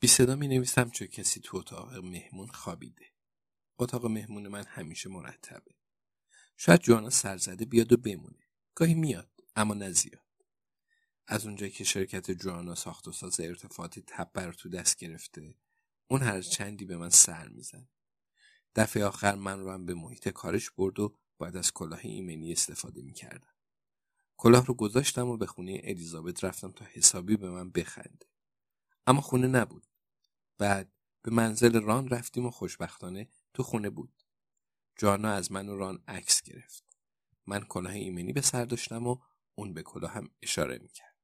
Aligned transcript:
بی 0.00 0.08
صدا 0.08 0.36
می 0.36 0.48
نویسم 0.48 0.90
چون 0.90 1.06
کسی 1.06 1.40
تو 1.40 1.56
اتاق 1.56 1.94
مهمون 1.94 2.48
خوابیده. 2.48 3.06
اتاق 3.78 4.06
مهمون 4.06 4.48
من 4.48 4.64
همیشه 4.64 5.08
مرتبه. 5.08 5.74
شاید 6.56 6.80
جوانا 6.80 7.10
سرزده 7.10 7.64
بیاد 7.64 7.92
و 7.92 7.96
بمونه. 7.96 8.48
گاهی 8.74 8.94
میاد 8.94 9.30
اما 9.56 9.74
نه. 9.74 9.94
از 11.26 11.46
اونجایی 11.46 11.72
که 11.72 11.84
شرکت 11.84 12.30
جوانا 12.30 12.74
ساخت 12.74 13.08
و 13.08 13.12
ساز 13.12 13.40
ارتفاعات 13.40 13.98
تپه 13.98 14.46
رو 14.46 14.52
تو 14.52 14.68
دست 14.68 14.96
گرفته 14.96 15.54
اون 16.06 16.22
هر 16.22 16.42
چندی 16.42 16.84
به 16.84 16.96
من 16.96 17.10
سر 17.10 17.48
میزن. 17.48 17.88
دفعه 18.74 19.04
آخر 19.04 19.34
من 19.34 19.60
رو 19.60 19.72
هم 19.72 19.86
به 19.86 19.94
محیط 19.94 20.28
کارش 20.28 20.70
برد 20.70 21.00
و 21.00 21.18
باید 21.38 21.56
از 21.56 21.72
کلاه 21.72 22.00
ایمنی 22.02 22.52
استفاده 22.52 23.02
می‌کردم. 23.02 23.54
کلاه 24.36 24.66
رو 24.66 24.74
گذاشتم 24.74 25.28
و 25.28 25.36
به 25.36 25.46
خونه 25.46 25.80
الیزابت 25.84 26.44
رفتم 26.44 26.72
تا 26.72 26.84
حسابی 26.84 27.36
به 27.36 27.50
من 27.50 27.70
بخنده. 27.70 28.26
اما 29.06 29.20
خونه 29.20 29.46
نبود. 29.46 29.87
بعد 30.58 30.92
به 31.22 31.30
منزل 31.30 31.82
ران 31.82 32.08
رفتیم 32.08 32.46
و 32.46 32.50
خوشبختانه 32.50 33.28
تو 33.54 33.62
خونه 33.62 33.90
بود. 33.90 34.22
جانا 34.96 35.30
از 35.30 35.52
من 35.52 35.68
و 35.68 35.76
ران 35.76 36.04
عکس 36.08 36.42
گرفت. 36.42 36.84
من 37.46 37.64
کلاه 37.64 37.92
ایمنی 37.92 38.32
به 38.32 38.40
سر 38.40 38.64
داشتم 38.64 39.06
و 39.06 39.16
اون 39.54 39.74
به 39.74 39.82
کلاه 39.82 40.10
هم 40.12 40.30
اشاره 40.42 40.78
می‌کرد. 40.78 41.16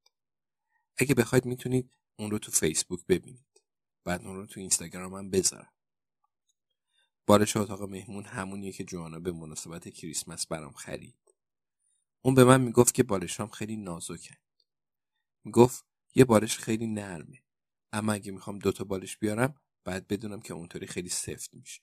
اگه 0.97 1.15
بخواید 1.15 1.45
می‌تونید 1.45 1.97
اون 2.17 2.31
رو 2.31 2.39
تو 2.39 2.53
فیسبوک 2.53 3.07
ببینید. 3.07 3.63
بعد 4.05 4.27
اون 4.27 4.37
رو 4.37 4.47
تو 4.47 4.61
اینستاگرام 4.61 5.15
هم 5.15 5.31
بذارم. 5.31 5.73
بالش 7.27 7.57
اتاق 7.57 7.83
مهمون 7.83 8.25
همونیه 8.25 8.73
که 8.73 8.85
جوانا 8.85 9.21
به 9.21 9.33
مناسبت 9.33 9.89
کریسمس 9.89 10.47
برام 10.47 10.73
خرید. 10.73 11.35
اون 12.23 12.35
به 12.35 12.45
من 12.45 12.61
می‌گفت 12.61 12.95
که 12.95 13.03
بالشام 13.03 13.49
خیلی 13.49 13.77
نازکن. 13.77 14.37
می‌گفت 15.45 15.85
یه 16.15 16.25
بالش 16.25 16.59
خیلی 16.59 16.87
نرمه. 16.87 17.44
اما 17.95 18.13
اگه 18.13 18.33
می‌خوام 18.33 18.59
دوتا 18.59 18.85
بالش 18.85 19.17
بیارم 19.17 19.55
باید 19.85 20.07
بدونم 20.07 20.41
که 20.41 20.55
اونطوری 20.55 20.87
خیلی 20.87 21.09
سفت 21.09 21.55
میشه. 21.55 21.83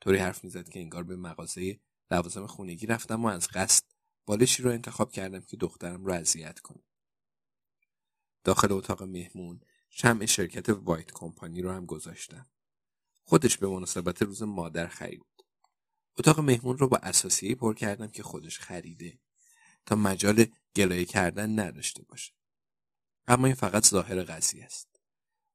طوری 0.00 0.18
حرف 0.18 0.44
می‌زد 0.44 0.68
که 0.68 0.80
انگار 0.80 1.02
به 1.02 1.16
مغازه 1.16 1.80
لوازم 2.10 2.46
خونگی 2.46 2.86
رفتم 2.86 3.24
و 3.24 3.28
از 3.28 3.48
قصد 3.48 3.84
بالشی 4.26 4.62
رو 4.62 4.70
انتخاب 4.70 5.12
کردم 5.12 5.40
که 5.40 5.56
دخترم 5.56 6.04
رو 6.04 6.12
اذیت 6.12 6.60
کنه. 6.60 6.82
داخل 8.44 8.72
اتاق 8.72 9.02
مهمون 9.02 9.60
شمع 9.90 10.26
شرکت 10.26 10.68
وایت 10.68 11.12
کمپانی 11.12 11.62
رو 11.62 11.72
هم 11.72 11.86
گذاشتم. 11.86 12.50
خودش 13.22 13.58
به 13.58 13.68
مناسبت 13.68 14.22
روز 14.22 14.42
مادر 14.42 14.86
خرید. 14.86 15.26
اتاق 16.18 16.40
مهمون 16.40 16.78
رو 16.78 16.88
با 16.88 16.96
اساسیه 16.96 17.54
پر 17.54 17.74
کردم 17.74 18.08
که 18.08 18.22
خودش 18.22 18.58
خریده 18.58 19.18
تا 19.86 19.96
مجال 19.96 20.46
گلایه 20.76 21.04
کردن 21.04 21.58
نداشته 21.58 22.02
باشه. 22.02 22.32
اما 23.26 23.46
این 23.46 23.54
فقط 23.54 23.86
ظاهر 23.86 24.22
قضیه 24.22 24.64
است. 24.64 24.89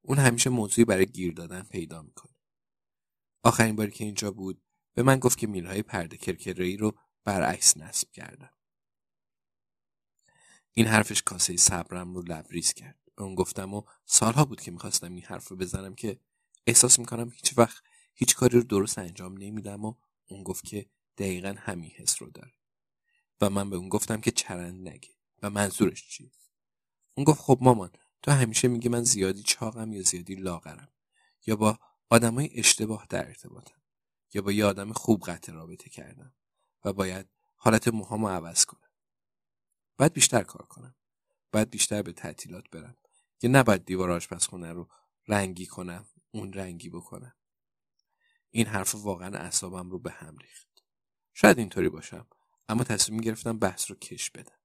اون 0.06 0.18
همیشه 0.18 0.50
موضوعی 0.50 0.84
برای 0.84 1.06
گیر 1.06 1.32
دادن 1.32 1.62
پیدا 1.62 2.02
می‌کنه. 2.02 2.34
آخرین 3.42 3.76
باری 3.76 3.90
که 3.90 4.04
اینجا 4.04 4.30
بود 4.30 4.62
به 4.94 5.02
من 5.02 5.18
گفت 5.18 5.38
که 5.38 5.46
میلهای 5.46 5.82
پرده 5.82 6.16
کرکره‌ای 6.16 6.76
رو 6.76 6.98
برعکس 7.24 7.76
نصب 7.76 8.10
کردم. 8.10 8.50
این 10.72 10.86
حرفش 10.86 11.22
کاسه 11.22 11.56
صبرم 11.56 12.14
رو 12.14 12.22
لبریز 12.22 12.72
کرد. 12.72 12.98
اون 13.18 13.34
گفتم 13.34 13.74
و 13.74 13.82
سالها 14.04 14.44
بود 14.44 14.60
که 14.60 14.70
می‌خواستم 14.70 15.14
این 15.14 15.24
حرف 15.24 15.48
رو 15.48 15.56
بزنم 15.56 15.94
که 15.94 16.20
احساس 16.66 16.98
می‌کنم 16.98 17.30
هیچ 17.30 17.58
وقت 17.58 17.82
هیچ 18.14 18.34
کاری 18.34 18.58
رو 18.58 18.64
درست 18.64 18.98
انجام 18.98 19.38
نمیدم 19.38 19.84
و 19.84 19.94
اون 20.26 20.42
گفت 20.42 20.64
که 20.64 20.86
دقیقا 21.18 21.54
همین 21.58 21.90
حس 21.90 22.22
رو 22.22 22.30
داره. 22.30 22.52
و 23.40 23.50
من 23.50 23.70
به 23.70 23.76
اون 23.76 23.88
گفتم 23.88 24.20
که 24.20 24.30
چرند 24.30 24.88
نگه 24.88 25.14
و 25.42 25.50
منظورش 25.50 26.08
چیه. 26.08 26.30
اون 27.14 27.24
گفت 27.24 27.40
خب 27.40 27.58
مامان 27.60 27.90
تو 28.22 28.30
همیشه 28.30 28.68
میگی 28.68 28.88
من 28.88 29.02
زیادی 29.02 29.42
چاقم 29.42 29.92
یا 29.92 30.02
زیادی 30.02 30.34
لاغرم؟ 30.34 30.88
یا 31.46 31.56
با 31.56 31.78
آدمای 32.08 32.50
اشتباه 32.54 33.06
در 33.10 33.26
ارتباطم؟ 33.26 33.82
یا 34.34 34.42
با 34.42 34.52
یه 34.52 34.64
آدم 34.64 34.92
خوب 34.92 35.22
قطع 35.22 35.52
رابطه 35.52 35.90
کردم؟ 35.90 36.34
و 36.84 36.92
باید 36.92 37.26
حالت 37.56 37.88
موهامو 37.88 38.28
عوض 38.28 38.64
کنم. 38.64 38.90
باید 39.96 40.12
بیشتر 40.12 40.42
کار 40.42 40.66
کنم. 40.66 40.94
باید 41.52 41.70
بیشتر 41.70 42.02
به 42.02 42.12
تعطیلات 42.12 42.70
برم. 42.70 42.96
یا 43.42 43.50
نباید 43.50 43.84
دیوار 43.84 44.10
آشپزخونه 44.10 44.72
رو 44.72 44.88
رنگی 45.28 45.66
کنم 45.66 46.06
اون 46.30 46.52
رنگی 46.52 46.90
بکنم. 46.90 47.34
این 48.50 48.66
حرف 48.66 48.94
واقعا 48.94 49.38
اعصابم 49.38 49.90
رو 49.90 49.98
به 49.98 50.10
هم 50.10 50.36
ریخت. 50.36 50.84
شاید 51.34 51.58
اینطوری 51.58 51.88
باشم 51.88 52.26
اما 52.68 52.84
تصمیم 52.84 53.20
گرفتم 53.20 53.58
بحث 53.58 53.90
رو 53.90 53.96
کش 53.96 54.30
بدم. 54.30 54.58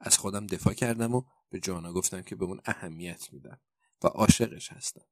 از 0.00 0.18
خودم 0.18 0.46
دفاع 0.46 0.74
کردم 0.74 1.14
و 1.14 1.22
به 1.50 1.60
جانا 1.60 1.92
گفتم 1.92 2.22
که 2.22 2.36
به 2.36 2.44
اون 2.44 2.60
اهمیت 2.64 3.32
میدم 3.32 3.60
و 4.02 4.06
عاشقش 4.06 4.72
هستم 4.72 5.06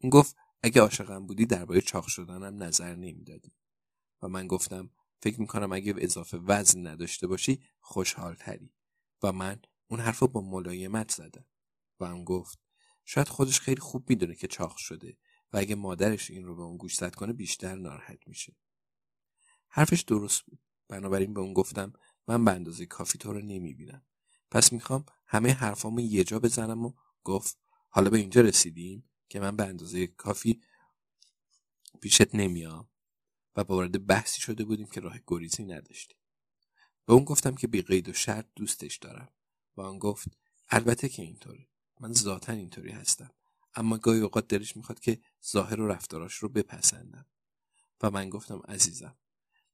اون 0.00 0.10
گفت 0.10 0.36
اگه 0.62 0.80
عاشقم 0.80 1.26
بودی 1.26 1.46
درباره 1.46 1.80
چاق 1.80 2.06
شدنم 2.06 2.62
نظر 2.62 2.94
نمی‌دادی. 2.94 3.52
و 4.22 4.28
من 4.28 4.46
گفتم 4.46 4.90
فکر 5.22 5.40
می‌کنم 5.40 5.72
اگه 5.72 5.94
اضافه 5.98 6.36
وزن 6.36 6.86
نداشته 6.86 7.26
باشی 7.26 7.62
خوشحال 7.80 8.34
تری 8.34 8.72
و 9.22 9.32
من 9.32 9.62
اون 9.86 10.00
حرف 10.00 10.22
با 10.22 10.40
ملایمت 10.40 11.10
زدم 11.10 11.46
و 12.00 12.04
اون 12.04 12.24
گفت 12.24 12.58
شاید 13.04 13.28
خودش 13.28 13.60
خیلی 13.60 13.80
خوب 13.80 14.10
می‌دونه 14.10 14.34
که 14.34 14.46
چاق 14.46 14.76
شده 14.76 15.18
و 15.52 15.56
اگه 15.56 15.74
مادرش 15.74 16.30
این 16.30 16.44
رو 16.44 16.56
به 16.56 16.62
اون 16.62 16.76
گوشزد 16.76 17.14
کنه 17.14 17.32
بیشتر 17.32 17.74
ناراحت 17.74 18.28
میشه. 18.28 18.56
حرفش 19.68 20.00
درست 20.00 20.42
بود. 20.42 20.58
بنابراین 20.88 21.34
به 21.34 21.40
اون 21.40 21.52
گفتم 21.52 21.92
من 22.28 22.44
به 22.44 22.50
اندازه 22.50 22.86
کافی 22.86 23.18
تو 23.18 23.32
رو 23.32 23.40
نمی‌بینم. 23.40 24.06
پس 24.50 24.72
می‌خوام 24.72 25.04
همه 25.26 25.52
حرفامو 25.52 26.00
یه 26.00 26.24
جا 26.24 26.38
بزنم 26.38 26.84
و 26.84 26.92
گفت 27.24 27.58
حالا 27.88 28.10
به 28.10 28.18
اینجا 28.18 28.40
رسیدیم 28.40 29.10
که 29.28 29.40
من 29.40 29.56
به 29.56 29.64
اندازه 29.64 30.06
کافی 30.06 30.62
پیشت 32.00 32.34
نمیام. 32.34 32.88
و 33.56 33.60
وارد 33.60 34.06
بحثی 34.06 34.40
شده 34.40 34.64
بودیم 34.64 34.86
که 34.86 35.00
راه 35.00 35.18
گریزی 35.26 35.64
نداشتیم. 35.64 36.18
به 37.06 37.12
اون 37.12 37.24
گفتم 37.24 37.54
که 37.54 37.66
بی 37.66 37.82
قید 37.82 38.08
و 38.08 38.12
شرط 38.12 38.46
دوستش 38.56 38.96
دارم. 38.96 39.28
و 39.76 39.80
اون 39.80 39.98
گفت 39.98 40.28
البته 40.68 41.08
که 41.08 41.22
اینطوره. 41.22 41.68
من 42.00 42.12
ذاتا 42.12 42.52
اینطوری 42.52 42.90
هستم. 42.90 43.30
اما 43.74 43.98
گاهی 43.98 44.20
اوقات 44.20 44.48
دلش 44.48 44.76
می‌خواد 44.76 45.00
که 45.00 45.20
ظاهر 45.46 45.80
و 45.80 45.86
رفتاراش 45.86 46.34
رو 46.34 46.48
بپسندم. 46.48 47.26
و 48.02 48.10
من 48.10 48.30
گفتم 48.30 48.62
عزیزم 48.68 49.16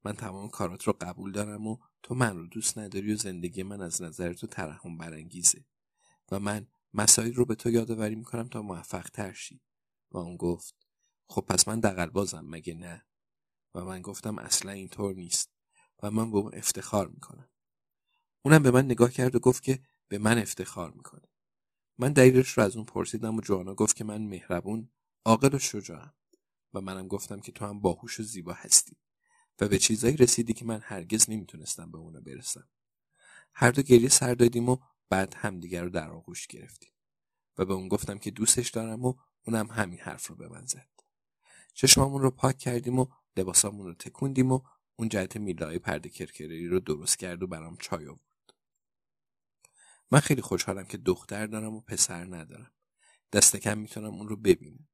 من 0.05 0.13
تمام 0.13 0.49
کارات 0.49 0.85
رو 0.85 0.93
قبول 1.01 1.33
دارم 1.33 1.67
و 1.67 1.79
تو 2.03 2.15
من 2.15 2.37
رو 2.37 2.47
دوست 2.47 2.79
نداری 2.79 3.13
و 3.13 3.17
زندگی 3.17 3.63
من 3.63 3.81
از 3.81 4.03
نظر 4.03 4.33
تو 4.33 4.47
ترحم 4.47 4.99
برانگیزه. 4.99 5.65
و 6.31 6.41
من 6.41 6.67
مسائل 6.95 7.35
رو 7.35 7.45
به 7.45 7.55
تو 7.55 7.71
یادآوری 7.71 8.15
می‌کنم 8.15 8.49
تا 8.49 8.63
موفق 8.63 9.11
تر 9.11 9.33
شی. 9.33 9.61
و 10.11 10.19
اون 10.19 10.37
گفت 10.37 10.75
خب 11.29 11.41
پس 11.49 11.69
من 11.69 11.81
دقل 11.81 12.07
بازم 12.07 12.45
مگه 12.45 12.75
نه؟ 12.75 13.07
و 13.75 13.85
من 13.85 14.03
گفتم 14.03 14.39
اصلا 14.39 14.73
اینطور 14.73 15.15
نیست. 15.15 15.53
و 16.03 16.11
من 16.11 16.31
به 16.31 16.37
اون 16.37 16.55
افتخار 16.55 17.09
می‌کنم. 17.09 17.49
اونم 18.43 18.63
به 18.63 18.71
من 18.71 18.85
نگاه 18.85 19.11
کرد 19.11 19.35
و 19.35 19.39
گفت 19.39 19.63
که 19.63 19.83
به 20.09 20.19
من 20.19 20.39
افتخار 20.39 20.91
می‌کنه. 20.91 21.29
من 21.99 22.13
دلیلش 22.13 22.49
رو 22.49 22.65
از 22.65 22.77
اون 22.77 22.85
پرسیدم 22.85 23.37
و 23.37 23.41
جوانا 23.41 23.75
گفت 23.75 23.97
که 23.97 24.05
من 24.05 24.23
مهربون 24.23 24.91
عاقل 25.25 25.55
و 25.55 25.59
شجاعم. 25.59 26.15
و 26.75 26.81
منم 26.81 27.09
گفتم 27.09 27.41
که 27.41 27.53
تو 27.53 27.65
هم 27.65 27.81
باهوش 27.81 28.21
و 28.21 28.23
زیبا 28.23 28.53
هستی. 28.53 28.97
و 29.61 29.69
به 29.69 29.79
چیزایی 29.79 30.17
رسیدی 30.17 30.53
که 30.53 30.65
من 30.65 30.81
هرگز 30.85 31.31
نمی‌تونستم 31.31 31.91
به 31.91 31.99
اونا 31.99 32.21
برسم. 32.21 32.69
هر 33.55 33.71
دو 33.71 33.83
گریه 33.83 34.09
سر 34.09 34.35
دادیم 34.35 34.69
و 34.69 34.77
بعد 35.09 35.35
همدیگر 35.35 35.83
رو 35.83 35.91
در 35.91 36.11
آغوش 36.11 36.47
گرفتیم 36.47 36.93
و 37.59 37.65
به 37.65 37.75
اون 37.75 37.89
گفتم 37.89 38.19
که 38.19 38.31
دوستش 38.31 38.71
دارم 38.71 39.05
و 39.05 39.15
اونم 39.47 39.67
همین 39.71 39.99
حرف 39.99 40.27
رو 40.27 40.37
به 40.37 40.49
من 40.49 40.67
زد. 40.67 40.89
چشمامون 41.75 42.23
رو 42.23 42.31
پاک 42.31 42.59
کردیم 42.59 42.99
و 42.99 43.07
لباسامون 43.37 43.87
رو 43.87 43.95
تکوندیم 43.95 44.53
و 44.53 44.61
اون 44.97 45.09
جهت 45.09 45.37
میلای 45.37 45.79
پرده 45.79 46.09
کرکری 46.09 46.69
رو 46.69 46.81
درست 46.81 47.19
کرد 47.19 47.43
و 47.43 47.47
برام 47.47 47.77
چای 47.77 48.07
آورد. 48.07 48.55
من 50.11 50.21
خیلی 50.21 50.43
خوشحالم 50.43 50.85
که 50.85 50.99
دختر 50.99 51.47
دارم 51.47 51.75
و 51.75 51.81
پسر 51.81 52.25
ندارم. 52.25 52.73
دست 53.33 53.57
کم 53.57 53.79
می‌تونم 53.79 54.15
اون 54.15 54.29
رو 54.29 54.37
ببینم. 54.37 54.89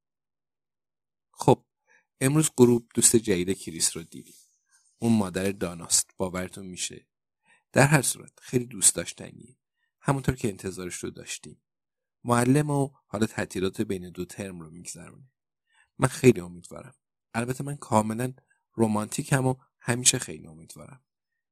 خب 1.33 1.65
امروز 2.21 2.51
غروب 2.57 2.89
دوست 2.95 3.17
جدید 3.17 3.59
کریس 3.59 3.97
رو 3.97 4.03
دیدیم. 4.03 4.35
اون 4.99 5.19
مادر 5.19 5.53
داناست. 5.53 6.11
باورتون 6.17 6.67
میشه. 6.67 7.07
در 7.73 7.87
هر 7.87 8.03
صورت 8.03 8.33
خیلی 8.41 8.67
دوست 8.67 8.95
داشتنیه 8.95 9.59
همونطور 10.01 10.35
که 10.35 10.49
انتظارش 10.49 10.95
رو 10.95 11.11
داشتیم. 11.11 11.63
معلم 12.25 12.71
و 12.71 12.91
حالا 13.07 13.27
تعطیلات 13.27 13.81
بین 13.81 14.11
دو 14.11 14.25
ترم 14.25 14.61
رو 14.61 14.71
میگذرونه. 14.71 15.31
من 15.99 16.09
خیلی 16.09 16.41
امیدوارم. 16.41 16.95
البته 17.35 17.65
من 17.65 17.77
کاملا 17.77 18.33
رومانتیکم 18.73 19.47
و 19.47 19.55
همیشه 19.81 20.19
خیلی 20.19 20.47
امیدوارم. 20.47 21.05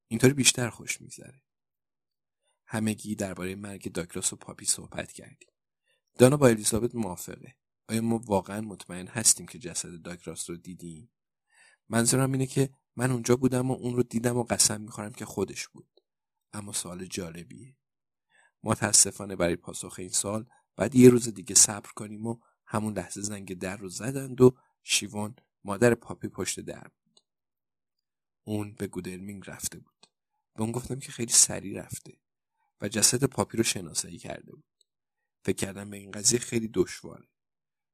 اینطوری 0.08 0.32
بیشتر 0.32 0.70
خوش 0.70 1.00
میگذره. 1.00 1.42
همگی 2.66 3.14
درباره 3.14 3.54
مرگ 3.54 3.92
داگلاس 3.92 4.32
و 4.32 4.36
پاپی 4.36 4.64
صحبت 4.64 5.12
کردیم. 5.12 5.48
دانا 6.18 6.36
با 6.36 6.48
الیزابت 6.48 6.94
موافقه. 6.94 7.56
آیا 7.88 8.00
ما 8.00 8.18
واقعا 8.18 8.60
مطمئن 8.60 9.06
هستیم 9.06 9.46
که 9.46 9.58
جسد 9.58 10.02
داگلاس 10.02 10.50
رو 10.50 10.56
دیدیم؟ 10.56 11.10
منظورم 11.88 12.32
اینه 12.32 12.46
که 12.46 12.70
من 12.96 13.10
اونجا 13.10 13.36
بودم 13.36 13.70
و 13.70 13.74
اون 13.74 13.96
رو 13.96 14.02
دیدم 14.02 14.36
و 14.36 14.42
قسم 14.42 14.80
می‌خورم 14.80 15.12
که 15.12 15.24
خودش 15.24 15.68
بود. 15.68 16.00
اما 16.52 16.72
سوال 16.72 17.06
جالبیه. 17.06 17.76
متاسفانه 18.62 19.36
برای 19.36 19.56
پاسخ 19.56 19.94
این 19.98 20.08
سال 20.08 20.46
بعد 20.76 20.94
یه 20.94 21.10
روز 21.10 21.28
دیگه 21.28 21.54
صبر 21.54 21.90
کنیم 21.96 22.26
و 22.26 22.38
همون 22.66 22.92
لحظه 22.92 23.20
زنگ 23.20 23.58
در 23.58 23.76
رو 23.76 23.88
زدند 23.88 24.40
و 24.40 24.56
شیوان 24.82 25.36
مادر 25.64 25.94
پاپی 25.94 26.28
پشت 26.28 26.60
در 26.60 26.88
بود. 27.02 27.20
اون 28.44 28.74
به 28.74 28.86
گودرمینگ 28.86 29.42
رفته 29.46 29.78
بود. 29.78 30.06
به 30.54 30.62
اون 30.62 30.72
گفتم 30.72 30.98
که 30.98 31.12
خیلی 31.12 31.32
سریع 31.32 31.82
رفته 31.82 32.20
و 32.80 32.88
جسد 32.88 33.24
پاپی 33.24 33.56
رو 33.56 33.62
شناسایی 33.62 34.18
کرده 34.18 34.52
بود. 34.52 34.64
فکر 35.44 35.56
کردم 35.56 35.90
به 35.90 35.96
این 35.96 36.10
قضیه 36.10 36.38
خیلی 36.38 36.68
دشواره. 36.74 37.28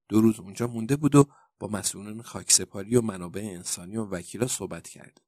دو 0.09 0.21
روز 0.21 0.41
اونجا 0.41 0.67
مونده 0.67 0.97
بود 0.97 1.15
و 1.15 1.33
با 1.63 1.69
مسئولان 1.69 2.23
خاکسپاری 2.23 2.97
و 2.97 3.01
منابع 3.01 3.41
انسانی 3.41 3.97
و 3.97 4.05
وکیلا 4.05 4.47
صحبت 4.47 4.89
کرده 4.89 5.23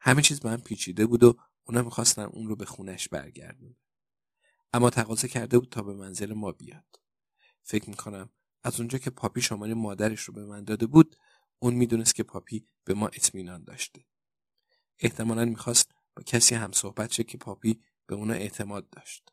همه 0.00 0.22
چیز 0.22 0.40
به 0.40 0.50
هم 0.50 0.60
پیچیده 0.60 1.06
بود 1.06 1.22
و 1.22 1.38
اونا 1.64 1.82
می‌خواستن 1.82 2.22
اون 2.22 2.48
رو 2.48 2.56
به 2.56 2.64
خونش 2.64 3.08
برگردونن 3.08 3.76
اما 4.72 4.90
تقاضا 4.90 5.28
کرده 5.28 5.58
بود 5.58 5.68
تا 5.68 5.82
به 5.82 5.94
منزل 5.94 6.32
ما 6.32 6.52
بیاد. 6.52 7.00
فکر 7.62 7.90
می‌کنم 7.90 8.30
از 8.62 8.80
اونجا 8.80 8.98
که 8.98 9.10
پاپی 9.10 9.40
شماره 9.40 9.74
مادرش 9.74 10.20
رو 10.20 10.34
به 10.34 10.44
من 10.44 10.64
داده 10.64 10.86
بود 10.86 11.16
اون 11.58 11.74
می‌دونست 11.74 12.14
که 12.14 12.22
پاپی 12.22 12.68
به 12.84 12.94
ما 12.94 13.06
اطمینان 13.06 13.64
داشته. 13.64 14.04
احتمالا 14.98 15.44
می‌خواست 15.44 15.90
با 16.16 16.22
کسی 16.22 16.54
هم 16.54 16.72
صحبت 16.72 17.12
شه 17.12 17.24
که 17.24 17.38
پاپی 17.38 17.80
به 18.06 18.14
اونا 18.14 18.34
اعتماد 18.34 18.90
داشت. 18.90 19.32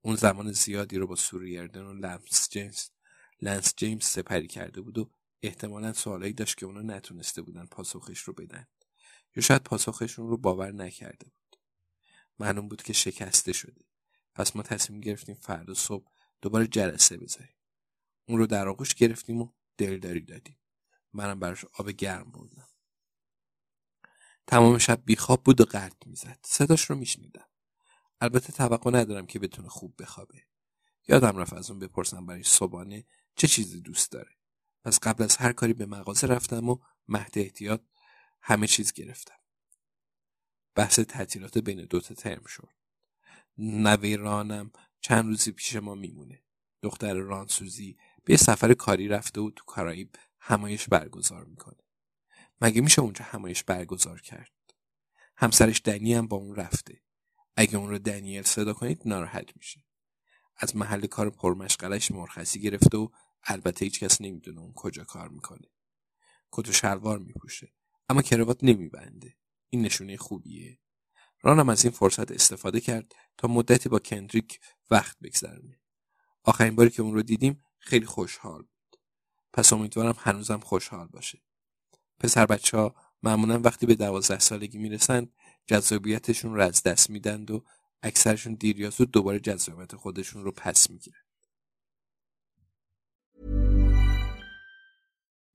اون 0.00 0.16
زمان 0.16 0.52
زیادی 0.52 0.98
رو 0.98 1.06
با 1.06 1.16
سوریردن 1.16 1.82
و 1.82 1.92
لنس 1.92 2.48
جیمز 2.50 2.88
لنس 3.40 3.74
جیمز 3.76 4.04
سپری 4.04 4.46
کرده 4.46 4.80
بود 4.80 4.98
و 4.98 5.10
احتمالا 5.42 5.92
سوالایی 5.92 6.32
داشت 6.32 6.56
که 6.56 6.66
اونا 6.66 6.82
نتونسته 6.82 7.42
بودن 7.42 7.66
پاسخش 7.66 8.20
رو 8.20 8.32
بدن. 8.32 8.66
یا 9.36 9.42
شاید 9.42 9.62
پاسخشون 9.62 10.28
رو 10.28 10.36
باور 10.36 10.72
نکرده 10.72 11.24
بود. 11.24 11.56
معلوم 12.38 12.68
بود 12.68 12.82
که 12.82 12.92
شکسته 12.92 13.52
شده. 13.52 13.84
پس 14.34 14.56
ما 14.56 14.62
تصمیم 14.62 15.00
گرفتیم 15.00 15.34
فردا 15.34 15.74
صبح 15.74 16.10
دوباره 16.42 16.66
جلسه 16.66 17.16
بذاریم. 17.16 17.54
اون 18.28 18.38
رو 18.38 18.46
در 18.46 18.68
آغوش 18.68 18.94
گرفتیم 18.94 19.42
و 19.42 19.52
دلداری 19.76 20.20
دادیم. 20.20 20.58
منم 21.12 21.40
براش 21.40 21.64
آب 21.64 21.90
گرم 21.90 22.30
بردم. 22.30 22.68
تمام 24.46 24.78
شب 24.78 25.02
بیخواب 25.04 25.44
بود 25.44 25.60
و 25.60 25.64
قرد 25.64 26.02
می‌زد. 26.06 26.38
صداش 26.44 26.84
رو 26.84 26.96
میشنیدم. 26.96 27.48
البته 28.20 28.52
توقع 28.52 28.90
ندارم 28.90 29.26
که 29.26 29.38
بتونه 29.38 29.68
خوب 29.68 30.02
بخوابه. 30.02 30.42
یادم 31.08 31.36
رفت 31.36 31.52
از 31.52 31.70
اون 31.70 31.78
بپرسم 31.78 32.26
برای 32.26 32.42
صبحانه 32.42 33.04
چه 33.38 33.48
چیزی 33.48 33.80
دوست 33.80 34.12
داره؟ 34.12 34.30
پس 34.84 34.98
قبل 34.98 35.24
از 35.24 35.36
هر 35.36 35.52
کاری 35.52 35.72
به 35.72 35.86
مغازه 35.86 36.26
رفتم 36.26 36.68
و 36.68 36.78
مهد 37.08 37.38
احتیاط 37.38 37.80
همه 38.42 38.66
چیز 38.66 38.92
گرفتم. 38.92 39.38
بحث 40.74 40.98
تعطیلات 41.00 41.58
بین 41.58 41.84
دوتا 41.84 42.14
ترم 42.14 42.44
شد. 42.46 42.68
نوی 43.58 44.16
رانم 44.16 44.70
چند 45.00 45.24
روزی 45.24 45.52
پیش 45.52 45.76
ما 45.76 45.94
میمونه. 45.94 46.42
دختر 46.82 47.14
رانسوزی 47.14 47.98
به 48.24 48.36
سفر 48.36 48.74
کاری 48.74 49.08
رفته 49.08 49.40
و 49.40 49.50
تو 49.50 49.64
کارائیب 49.64 50.16
همایش 50.40 50.88
برگزار 50.88 51.44
می‌کنه. 51.44 51.82
مگه 52.60 52.80
میشه 52.80 53.02
اونجا 53.02 53.24
همایش 53.24 53.64
برگزار 53.64 54.20
کرد؟ 54.20 54.52
همسرش 55.36 55.80
دنی 55.84 56.14
هم 56.14 56.26
با 56.26 56.36
اون 56.36 56.56
رفته. 56.56 57.02
اگه 57.56 57.76
اون 57.76 57.90
رو 57.90 57.98
دنیل 57.98 58.42
صدا 58.42 58.72
کنید 58.72 59.02
ناراحت 59.04 59.56
میشه 59.56 59.84
از 60.56 60.76
محل 60.76 61.06
کار 61.06 61.30
پرمشغلش 61.30 62.10
مرخصی 62.10 62.60
گرفته 62.60 62.98
و 62.98 63.08
البته 63.50 63.84
هیچ 63.84 64.00
کس 64.00 64.20
نمی‌دونه 64.20 64.60
اون 64.60 64.72
کجا 64.72 65.04
کار 65.04 65.28
می‌کنه. 65.28 65.68
کت 66.52 66.68
و 66.68 66.72
شلوار 66.72 67.18
میپوشه 67.18 67.72
اما 68.08 68.22
کروات 68.22 68.58
نمیبنده. 68.62 69.36
این 69.70 69.82
نشونه 69.82 70.16
خوبیه. 70.16 70.78
رانم 71.42 71.68
از 71.68 71.84
این 71.84 71.92
فرصت 71.92 72.30
استفاده 72.32 72.80
کرد 72.80 73.14
تا 73.38 73.48
مدتی 73.48 73.88
با 73.88 73.98
کندریک 73.98 74.60
وقت 74.90 75.16
بگذرونه. 75.22 75.80
آخرین 76.44 76.76
باری 76.76 76.90
که 76.90 77.02
اون 77.02 77.14
رو 77.14 77.22
دیدیم 77.22 77.64
خیلی 77.78 78.06
خوشحال 78.06 78.62
بود. 78.62 79.00
پس 79.52 79.72
امیدوارم 79.72 80.14
هنوزم 80.18 80.58
خوشحال 80.58 81.06
باشه. 81.06 81.42
پسر 82.20 82.46
بچه 82.46 82.76
ها 82.76 82.94
معمولا 83.22 83.60
وقتی 83.60 83.86
به 83.86 83.94
دوازده 83.94 84.38
سالگی 84.38 84.78
می‌رسند 84.78 85.32
جذابیتشون 85.66 86.54
رو 86.54 86.62
از 86.62 86.82
دست 86.82 87.10
میدند 87.10 87.50
و 87.50 87.64
اکثرشون 88.02 88.54
دیر 88.54 88.80
یا 88.80 88.90
زود 88.90 89.10
دوباره 89.10 89.40
جذابیت 89.40 89.96
خودشون 89.96 90.44
رو 90.44 90.52
پس 90.52 90.90
می‌گیرن. 90.90 91.27